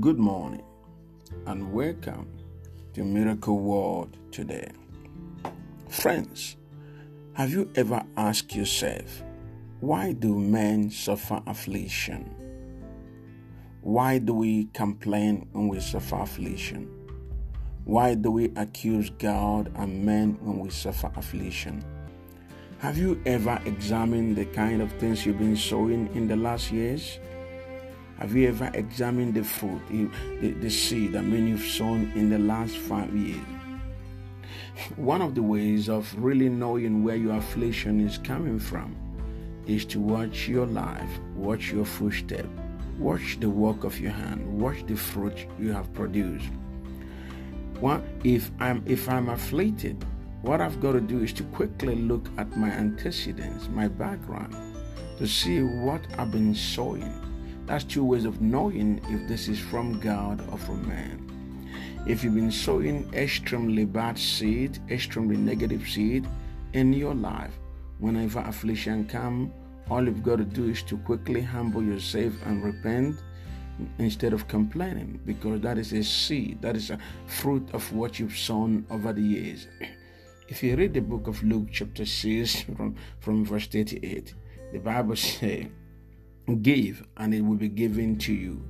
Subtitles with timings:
[0.00, 0.62] Good morning
[1.46, 2.28] and welcome
[2.92, 4.70] to Miracle World today.
[5.88, 6.56] Friends,
[7.32, 9.24] have you ever asked yourself,
[9.80, 12.32] why do men suffer affliction?
[13.80, 16.88] Why do we complain when we suffer affliction?
[17.84, 21.82] Why do we accuse God and men when we suffer affliction?
[22.80, 27.18] Have you ever examined the kind of things you've been sowing in the last years?
[28.18, 29.80] Have you ever examined the fruit,
[30.40, 33.40] the, the seed that many you've sown in the last five years?
[34.96, 38.96] One of the ways of really knowing where your affliction is coming from
[39.68, 42.46] is to watch your life, watch your footstep,
[42.98, 46.50] watch the work of your hand, watch the fruit you have produced.
[47.80, 50.04] Well, if I'm if I'm afflicted,
[50.42, 54.56] what I've got to do is to quickly look at my antecedents, my background,
[55.18, 57.27] to see what I've been sowing
[57.68, 61.24] that's two ways of knowing if this is from God or from man.
[62.06, 66.26] If you've been sowing extremely bad seed, extremely negative seed
[66.72, 67.52] in your life,
[67.98, 69.52] whenever affliction comes,
[69.90, 73.16] all you've got to do is to quickly humble yourself and repent
[73.98, 78.36] instead of complaining because that is a seed, that is a fruit of what you've
[78.36, 79.68] sown over the years.
[80.48, 84.32] If you read the book of Luke, chapter 6, from, from verse 38,
[84.72, 85.66] the Bible says,
[86.56, 88.62] Give, and it will be given to you.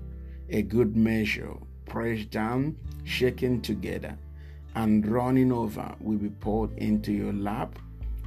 [0.51, 1.55] A good measure,
[1.87, 4.19] pressed down, shaken together,
[4.75, 7.79] and running over will be poured into your lap.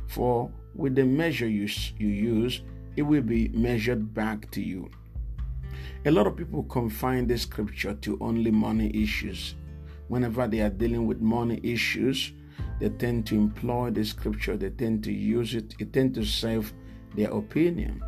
[0.08, 2.62] For with the measure you, you use,
[2.96, 4.90] it will be measured back to you.
[6.06, 9.56] A lot of people confine this scripture to only money issues.
[10.08, 12.34] Whenever they are dealing with money issues,
[12.80, 16.74] they tend to employ the scripture, they tend to use it, it tend to serve
[17.16, 18.02] their opinion.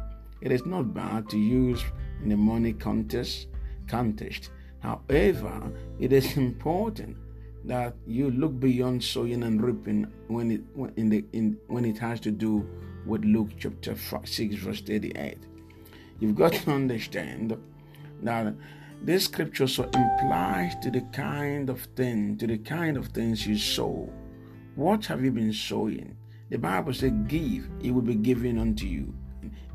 [0.43, 1.81] It is not bad to use
[2.21, 3.47] in the money contest.
[3.87, 4.49] Contest.
[4.79, 7.15] However, it is important
[7.63, 10.61] that you look beyond sowing and reaping when it
[10.97, 12.67] in the in when it has to do
[13.07, 15.37] with Luke chapter 6 verse 38.
[16.19, 17.57] You've got to understand
[18.21, 18.53] that
[19.01, 23.57] this scripture so implies to the kind of thing, to the kind of things you
[23.57, 24.11] sow.
[24.75, 26.17] What have you been sowing?
[26.49, 29.13] The Bible says, Give, it will be given unto you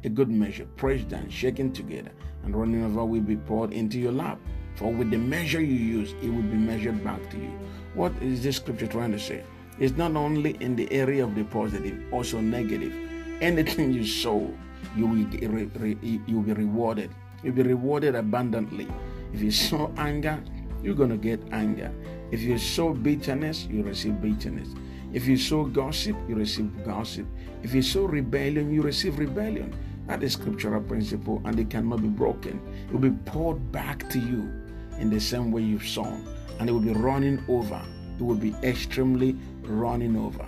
[0.04, 2.10] a good measure, pressed down, shaken together,
[2.44, 4.38] and running over will be poured into your lap.
[4.76, 7.50] For with the measure you use, it will be measured back to you.
[7.94, 9.42] What is this scripture trying to say?
[9.78, 12.92] It's not only in the area of the positive, also negative.
[13.40, 14.52] Anything you sow,
[14.96, 17.10] you will, re, re, you will be rewarded.
[17.42, 18.88] You'll be rewarded abundantly.
[19.32, 20.42] If you sow anger,
[20.82, 21.92] you're going to get anger.
[22.30, 24.68] If you sow bitterness, you receive bitterness.
[25.12, 27.26] If you sow gossip, you receive gossip.
[27.62, 29.74] If you sow rebellion, you receive rebellion.
[30.08, 32.60] That is scriptural principle and it cannot be broken.
[32.88, 34.50] It will be poured back to you
[34.98, 36.26] in the same way you've sown,
[36.58, 37.80] and it will be running over.
[38.18, 40.44] It will be extremely running over.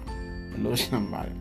[0.57, 1.33] Hello, somebody.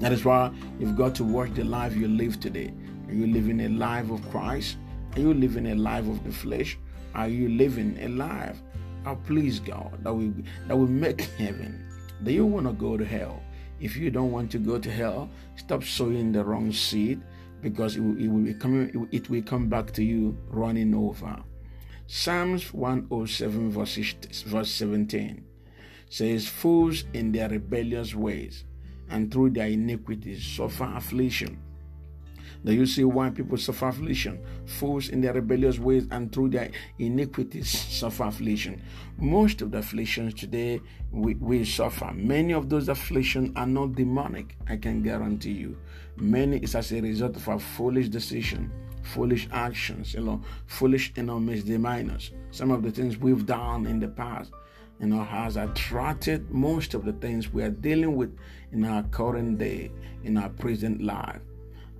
[0.00, 2.72] That is why you've got to watch the life you live today.
[3.08, 4.78] Are you living a life of Christ?
[5.14, 6.78] Are you living a life of the flesh?
[7.14, 8.58] Are you living a life
[9.04, 10.32] that please God that will
[10.66, 11.86] that will make heaven?
[12.22, 13.42] Do you want to go to hell?
[13.80, 17.20] If you don't want to go to hell, stop sowing the wrong seed
[17.64, 21.42] because it will, it will be coming, it will come back to you running over.
[22.06, 23.96] Psalms 107 verse,
[24.44, 25.42] verse 17
[26.10, 28.64] says, Fools in their rebellious ways
[29.08, 31.58] and through their iniquities suffer affliction.
[32.64, 34.40] Do you see why people suffer affliction?
[34.64, 38.80] Fools in their rebellious ways and through their iniquities suffer affliction.
[39.18, 40.80] Most of the afflictions today
[41.10, 42.10] we, we suffer.
[42.14, 45.76] Many of those afflictions are not demonic, I can guarantee you.
[46.16, 51.24] Many is as a result of our foolish decision, foolish actions, you know, foolish you
[51.24, 52.30] know, misdemeanors.
[52.50, 54.52] Some of the things we've done in the past
[55.00, 58.38] you know, has attracted most of the things we are dealing with
[58.72, 59.90] in our current day,
[60.22, 61.40] in our present life.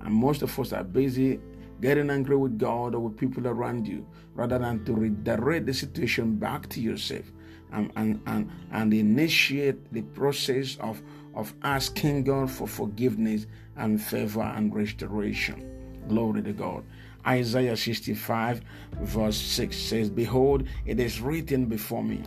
[0.01, 1.39] And most of us are busy
[1.81, 6.35] getting angry with God or with people around you rather than to redirect the situation
[6.35, 7.25] back to yourself
[7.71, 11.01] and, and, and, and initiate the process of,
[11.33, 15.71] of asking God for forgiveness and favor and restoration.
[16.07, 16.83] Glory to God.
[17.27, 18.61] Isaiah 65,
[19.01, 22.21] verse 6 says, Behold, it is written before me.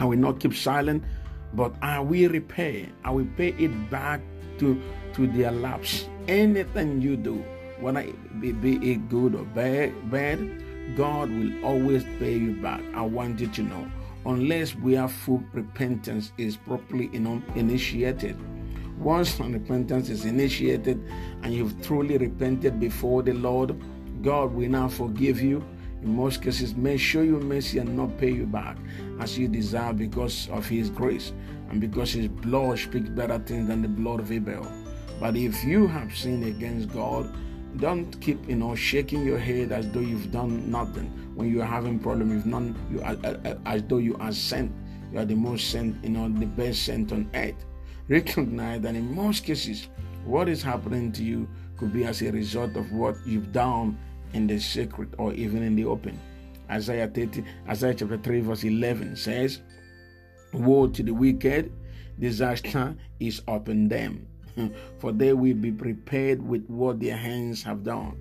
[0.00, 1.04] I will not keep silent,
[1.52, 2.88] but I will repay.
[3.04, 4.20] I will pay it back
[4.58, 4.80] to,
[5.14, 6.08] to their laps.
[6.28, 7.44] Anything you do,
[7.80, 10.62] whether it be, it good or bad, bad,
[10.96, 12.80] God will always pay you back.
[12.94, 13.90] I want you to know.
[14.24, 17.10] Unless we have full repentance is properly
[17.54, 18.36] initiated.
[18.98, 21.00] Once repentance is initiated
[21.42, 23.76] and you've truly repented before the Lord,
[24.22, 25.62] God will now forgive you.
[26.02, 28.76] In most cases, may show you mercy and not pay you back
[29.18, 31.32] as you deserve because of His grace
[31.70, 34.66] and because His blood speaks better things than the blood of Abel.
[35.18, 37.34] But if you have sinned against God,
[37.78, 41.06] don't keep you know shaking your head as though you've done nothing.
[41.34, 43.16] When you are having problem you've none you are,
[43.66, 44.72] as though you are sent.
[45.12, 47.64] You are the most sent you know the best sent on earth.
[48.08, 49.88] Recognize that in most cases
[50.24, 53.98] what is happening to you could be as a result of what you've done
[54.32, 56.18] in the secret or even in the open
[56.70, 59.60] isaiah 30 isaiah chapter 3 verse 11 says
[60.52, 61.72] woe to the wicked
[62.18, 64.26] disaster is upon them
[64.98, 68.16] for they will be prepared with what their hands have done.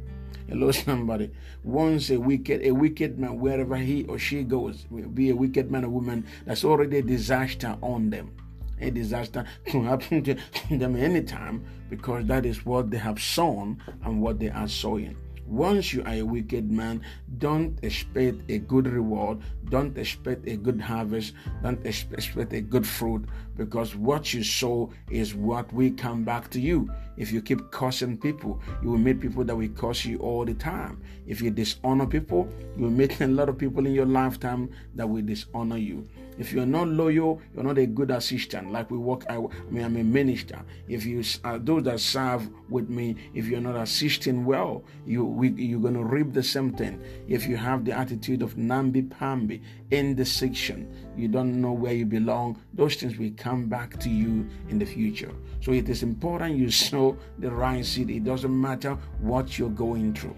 [0.47, 1.31] Hello, somebody.
[1.63, 5.71] Once a wicked, a wicked man, wherever he or she goes, will be a wicked
[5.71, 6.25] man or woman.
[6.45, 8.31] That's already a disaster on them.
[8.79, 10.35] A disaster can happen to
[10.69, 15.15] them anytime because that is what they have sown and what they are sowing.
[15.45, 17.01] Once you are a wicked man,
[17.37, 19.39] don't expect a good reward,
[19.69, 23.23] don't expect a good harvest, don't expect a good fruit,
[23.55, 26.89] because what you sow is what will come back to you.
[27.17, 30.53] If you keep cursing people, you will meet people that will curse you all the
[30.53, 31.01] time.
[31.25, 35.07] If you dishonor people, you will meet a lot of people in your lifetime that
[35.07, 36.07] will dishonor you.
[36.37, 38.71] If you're not loyal, you're not a good assistant.
[38.71, 40.61] Like we work, I, I mean, I'm a minister.
[40.87, 45.49] If you uh, those that serve with me, if you're not assisting well, you we,
[45.51, 47.01] you're gonna reap the same thing.
[47.27, 49.61] If you have the attitude of namby pamby,
[49.91, 52.59] indecision, you don't know where you belong.
[52.73, 55.31] Those things will come back to you in the future.
[55.61, 58.09] So it is important you sow the right seed.
[58.09, 60.35] It doesn't matter what you're going through.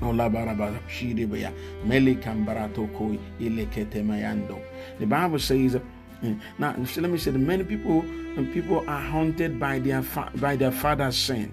[0.00, 0.12] The
[5.06, 5.74] Bible says,
[6.22, 8.04] eh, now let me say, many people
[8.46, 10.02] people are haunted by their
[10.36, 11.52] by their father's sin.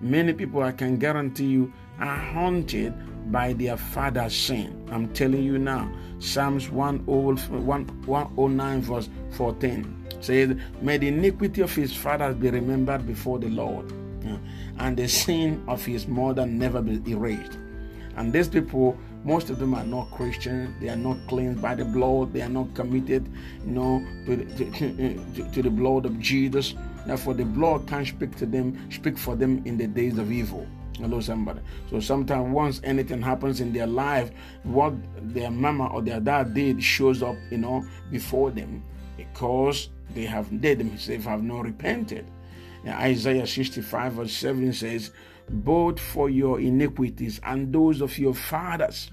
[0.00, 2.92] Many people, I can guarantee you, are haunted
[3.30, 4.88] by their father's sin.
[4.90, 5.92] I'm telling you now.
[6.18, 13.48] Psalms 109 verse 14 says, May the iniquity of his fathers be remembered before the
[13.48, 13.92] Lord,
[14.78, 17.58] and the sin of his mother never be erased.
[18.16, 20.74] And these people, most of them are not Christians.
[20.80, 22.32] They are not cleansed by the blood.
[22.32, 23.26] They are not committed,
[23.64, 26.74] you know, to the, to, to the blood of Jesus.
[27.06, 30.66] Therefore, the blood can't speak to them, speak for them in the days of evil.
[31.02, 31.58] Hello, somebody.
[31.90, 34.30] So sometimes once anything happens in their life,
[34.62, 34.94] what
[35.34, 38.84] their mama or their dad did shows up, you know, before them
[39.16, 42.24] because they have they themselves have not repented.
[42.84, 45.10] Now, Isaiah 65 verse 7 says,
[45.50, 49.10] both for your iniquities and those of your fathers.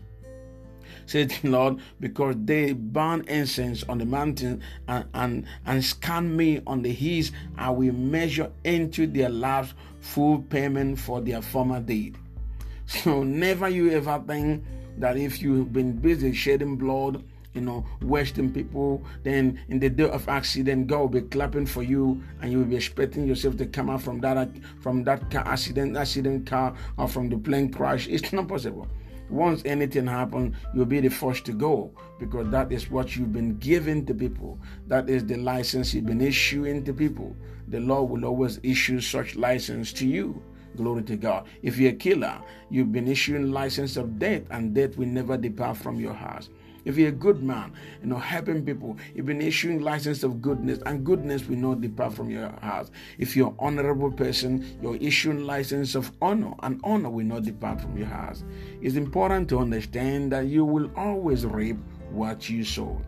[1.10, 6.84] Said Lord, because they burn incense on the mountain and, and, and scan me on
[6.84, 12.16] the hills, I will measure into their lives full payment for their former deed.
[12.86, 14.64] So never you ever think
[15.00, 17.24] that if you've been busy shedding blood,
[17.56, 19.04] you know, wasting people.
[19.24, 22.66] Then in the day of accident, God will be clapping for you, and you will
[22.66, 27.08] be expecting yourself to come out from that from that car accident, accident car, or
[27.08, 28.08] from the plane crash.
[28.08, 28.88] It's not possible.
[29.30, 33.58] Once anything happens, you'll be the first to go because that is what you've been
[33.58, 34.60] giving to people.
[34.88, 37.36] That is the license you've been issuing to people.
[37.68, 40.42] The law will always issue such license to you.
[40.76, 41.48] Glory to God.
[41.62, 42.40] If you're a killer,
[42.70, 46.50] you've been issuing license of death, and death will never depart from your house.
[46.86, 50.80] If you're a good man, you know, helping people, you've been issuing license of goodness,
[50.86, 52.90] and goodness will not depart from your heart.
[53.18, 57.98] If you're honorable person, you're issuing license of honor, and honor will not depart from
[57.98, 58.44] your heart.
[58.81, 61.78] It's important to understand that you will always reap
[62.12, 63.02] what you sow.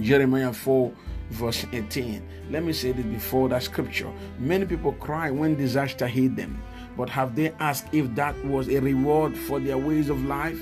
[0.00, 0.92] Jeremiah 4
[1.30, 2.22] verse 18.
[2.50, 4.12] Let me say this before that scripture.
[4.38, 6.62] Many people cry when disaster hit them,
[6.96, 10.60] but have they asked if that was a reward for their ways of life?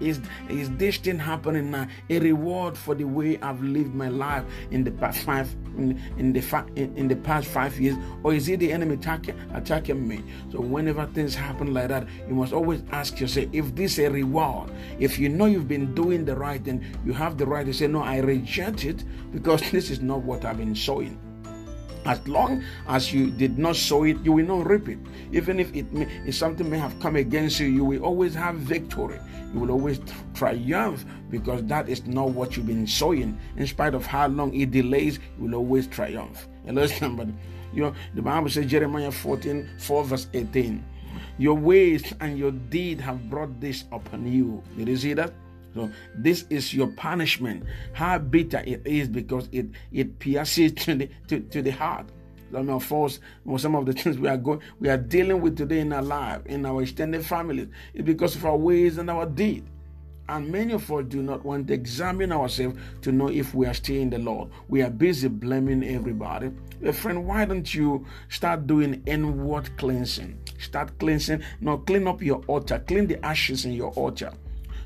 [0.00, 4.44] Is, is this thing happening now a reward for the way I've lived my life
[4.70, 8.34] in the past five in, in the fa- in, in, the past five years, or
[8.34, 10.22] is it the enemy attacking attacking me?
[10.52, 14.10] So whenever things happen like that, you must always ask yourself if this is a
[14.10, 14.70] reward.
[14.98, 17.86] If you know you've been doing the right thing, you have the right to say,
[17.86, 21.18] No, I reject it because this is not what I've been sowing.
[22.04, 24.98] As long as you did not sow it, you will not reap it.
[25.32, 28.56] Even if it may, if something may have come against you, you will always have
[28.56, 29.18] victory.
[29.54, 30.00] You will always
[30.34, 33.38] triumph because that is not what you've been sowing.
[33.56, 36.46] In spite of how long it delays, you will always triumph.
[36.66, 37.32] Hello, somebody.
[37.72, 40.84] You know, the Bible says Jeremiah 14, 4 verse 18.
[41.38, 44.62] Your ways and your deed have brought this upon you.
[44.76, 45.32] Did you see that?
[45.74, 47.64] So this is your punishment.
[47.92, 52.06] How bitter it is because it it pierces to the to, to the heart.
[52.52, 53.18] Some of us,
[53.56, 56.46] some of the things we are going, we are dealing with today in our life,
[56.46, 59.64] in our extended families, is because of our ways and our deed.
[60.28, 63.74] And many of us do not want to examine ourselves to know if we are
[63.74, 64.50] still in the Lord.
[64.68, 66.52] We are busy blaming everybody.
[66.84, 70.38] A friend, why don't you start doing inward cleansing?
[70.58, 71.42] Start cleansing.
[71.60, 74.32] Now, clean up your altar, clean the ashes in your altar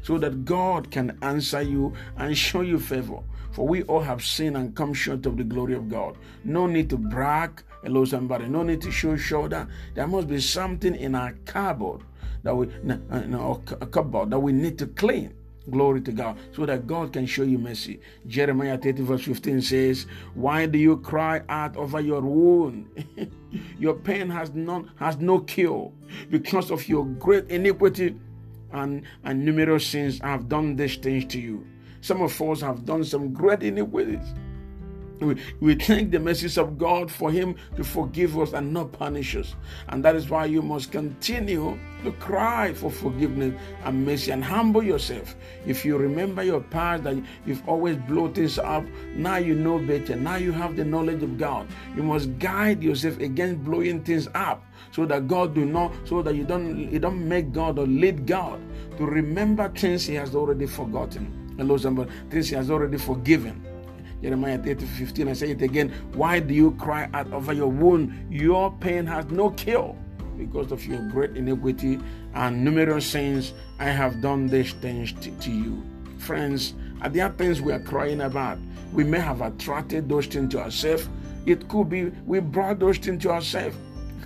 [0.02, 3.21] so that God can answer you and show you favor.
[3.52, 6.17] For we all have sinned and come short of the glory of God.
[6.45, 7.62] No need to brag.
[7.83, 8.47] Hello, somebody.
[8.47, 9.67] No need to show shoulder.
[9.95, 12.02] There must be something in our cupboard
[12.43, 15.35] that we, no, a cupboard that we need to clean.
[15.71, 18.00] Glory to God, so that God can show you mercy.
[18.26, 22.87] Jeremiah 30, verse 15 says, Why do you cry out over your wound?
[23.78, 25.93] your pain has none has no cure
[26.31, 28.17] because of your great iniquity
[28.72, 31.66] and, and numerous sins I've done these things to you.
[32.00, 34.34] Some of us have done some great iniquities.
[35.20, 39.37] We, we thank the mercies of God for Him to forgive us and not punish
[39.37, 39.54] us.
[39.88, 44.82] And that is why you must continue to cry for forgiveness and mercy and humble
[44.82, 45.34] yourself.
[45.66, 48.84] If you remember your past that you've always blown things up,
[49.14, 50.14] now you know better.
[50.14, 51.66] Now you have the knowledge of God.
[51.96, 56.34] You must guide yourself against blowing things up so that God do not, so that
[56.34, 58.60] you don't you don't make God or lead God
[58.96, 61.54] to remember things He has already forgotten.
[61.56, 63.67] Hello, somebody, things He has already forgiven.
[64.22, 65.28] Jeremiah 30, 15.
[65.28, 65.92] I say it again.
[66.12, 68.32] Why do you cry out over your wound?
[68.32, 69.96] Your pain has no cure
[70.37, 72.00] because of your great iniquity
[72.34, 73.54] and numerous sins.
[73.78, 75.82] I have done these things to, to you.
[76.18, 78.58] Friends, are there things we are crying about?
[78.92, 81.08] We may have attracted those things to ourselves.
[81.46, 83.76] It could be we brought those things to ourselves.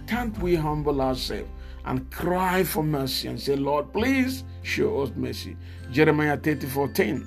[0.06, 1.49] Can't we humble ourselves
[1.84, 5.56] and cry for mercy and say, Lord, please show us mercy?
[5.90, 7.26] Jeremiah 30, 14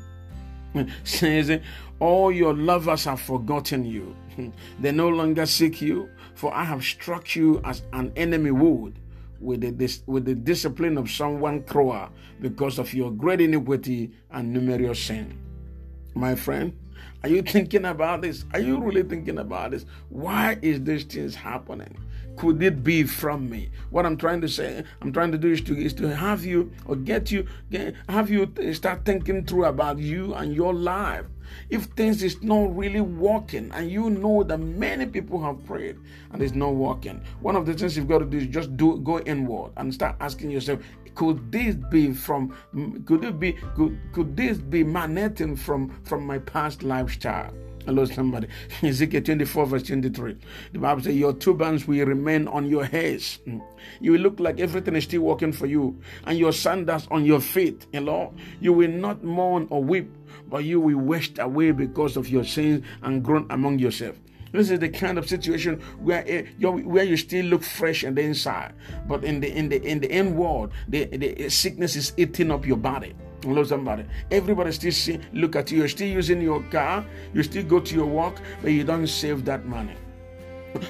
[1.03, 1.59] says,
[1.99, 4.15] All your lovers have forgotten you.
[4.79, 8.99] they no longer seek you, for I have struck you as an enemy would
[9.39, 12.09] with the, with the discipline of someone cruel
[12.41, 15.37] because of your great iniquity and numerous sin.
[16.15, 16.77] My friend,
[17.23, 18.45] are you thinking about this?
[18.53, 19.85] Are you really thinking about this?
[20.09, 21.97] Why is these things happening?
[22.37, 23.69] Could it be from me?
[23.91, 26.71] What I'm trying to say, I'm trying to do is to is to have you
[26.85, 31.25] or get you get, have you start thinking through about you and your life.
[31.69, 35.97] If things is not really working and you know that many people have prayed
[36.31, 38.99] and it's not working, one of the things you've got to do is just do
[38.99, 40.79] go inward and start asking yourself,
[41.15, 42.53] could this be from
[43.05, 47.53] could it be could, could this be manetting from from my past lifestyle?
[47.85, 48.47] Hello, somebody.
[48.81, 50.37] Ezekiel 24, verse 23.
[50.73, 53.37] The Bible says, Your turbans will remain on your heads.
[53.45, 53.59] Hmm.
[54.01, 57.39] You will look like everything is still working for you, and your sandals on your
[57.39, 57.85] feet.
[57.93, 58.33] Hello.
[58.59, 60.11] You will not mourn or weep,
[60.49, 64.15] but you will waste away because of your sins and groan among yourself.
[64.51, 68.21] This is the kind of situation where eh, where you still look fresh on the
[68.21, 68.73] inside,
[69.07, 72.77] but in the in the in the inward, the, the sickness is eating up your
[72.77, 73.13] body.
[73.43, 74.05] Hello, somebody.
[74.31, 75.79] Everybody still see, look at you.
[75.79, 77.05] You're still using your car.
[77.33, 79.95] You still go to your work, but you don't save that money.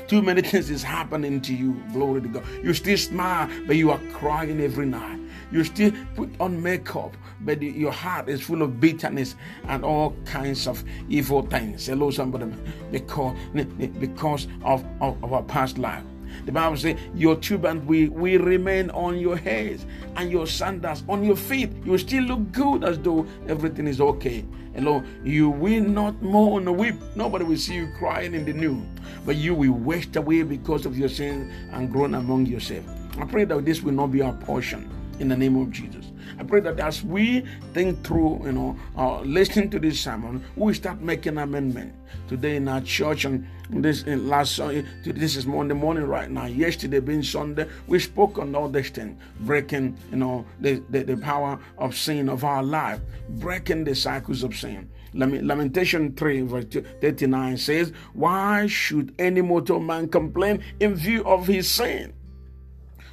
[0.07, 1.73] Too many things is happening to you.
[1.91, 2.43] Glory to God.
[2.63, 5.19] You still smile, but you are crying every night.
[5.55, 9.35] You still put on makeup, but your heart is full of bitterness
[9.69, 11.85] and all kinds of evil things.
[11.85, 12.51] Hello, somebody.
[12.91, 16.03] Because, because of, of, of our past life.
[16.45, 19.85] The Bible says, Your turban will, will remain on your heads
[20.17, 21.71] and your sandals on your feet.
[21.85, 24.43] You still look good as though everything is okay.
[24.73, 26.95] Hello, you will not mourn or weep.
[27.15, 28.85] Nobody will see you crying in the new,
[29.25, 32.83] but you will waste away because of your sins and groan among yourself.
[33.17, 36.11] I pray that this will not be our portion in the name of Jesus.
[36.39, 40.73] I pray that as we think through, you know, uh, listen to this sermon, we
[40.73, 41.93] start making amendment
[42.27, 46.45] today in our church and this in last uh, this is Monday morning right now.
[46.45, 51.17] Yesterday being Sunday, we spoke on all this thing, breaking, you know, the, the, the
[51.17, 54.89] power of sin of our life, breaking the cycles of sin.
[55.13, 56.65] Lamentation 3, verse
[57.01, 62.13] 39 says, Why should any mortal man complain in view of his sin?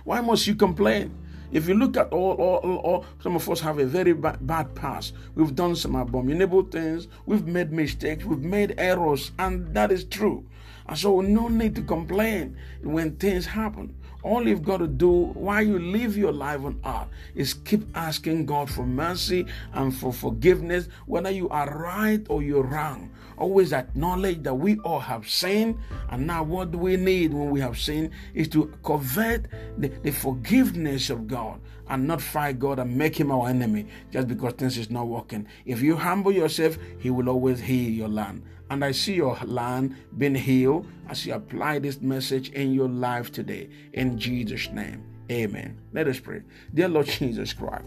[0.04, 1.16] Why must you complain?
[1.52, 5.12] If you look at all, all, all, some of us have a very bad past.
[5.34, 7.08] We've done some abominable things.
[7.26, 8.24] We've made mistakes.
[8.24, 10.46] We've made errors, and that is true.
[10.88, 13.94] And so, oh, no need to complain when things happen.
[14.22, 18.46] All you've got to do while you live your life on earth is keep asking
[18.46, 23.10] God for mercy and for forgiveness, whether you are right or you're wrong.
[23.36, 25.76] Always acknowledge that we all have sinned,
[26.10, 29.46] and now what do we need when we have sinned is to covet
[29.78, 34.28] the, the forgiveness of God and not fight God and make him our enemy just
[34.28, 35.48] because things is not working.
[35.66, 38.44] If you humble yourself, he will always heal your land.
[38.72, 43.30] And I see your land being healed as you apply this message in your life
[43.30, 43.68] today.
[43.92, 45.78] In Jesus' name, amen.
[45.92, 46.40] Let us pray.
[46.72, 47.84] Dear Lord Jesus Christ,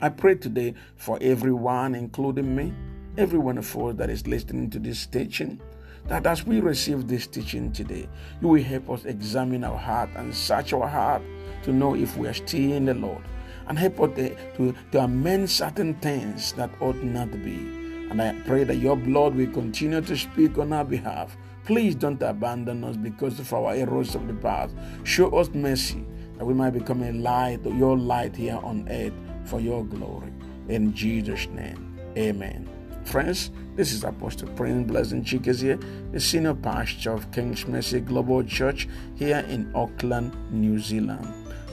[0.00, 2.72] I pray today for everyone, including me,
[3.16, 5.60] every one of us that is listening to this teaching,
[6.06, 8.08] that as we receive this teaching today,
[8.40, 11.22] you will help us examine our heart and search our heart
[11.64, 13.24] to know if we are still in the Lord
[13.66, 17.77] and help us to, to amend certain things that ought not to be.
[18.10, 21.36] And I pray that your blood will continue to speak on our behalf.
[21.64, 24.74] Please don't abandon us because of our errors of the past.
[25.04, 26.04] Show us mercy
[26.38, 29.12] that we might become a light, your light here on earth
[29.44, 30.32] for your glory.
[30.68, 32.68] In Jesus' name, amen.
[33.04, 35.78] Friends, this is Apostle Prince Blessing Chikes here,
[36.12, 41.26] the senior pastor of King's Mercy Global Church here in Auckland, New Zealand.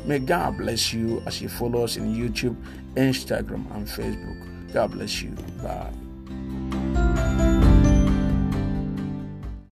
[0.05, 2.55] May God bless you as you follow us in YouTube,
[2.95, 4.71] Instagram, and Facebook.
[4.71, 5.31] God bless you.
[5.61, 6.04] Bye.